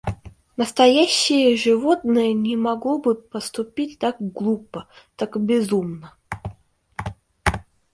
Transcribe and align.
Настоящее 0.57 1.55
животное 1.55 2.33
не 2.33 2.57
могло 2.57 2.97
бы 2.97 3.13
поступить 3.13 3.99
так 3.99 4.15
глупо, 4.19 4.87
так 5.15 5.39
безумно. 5.39 6.15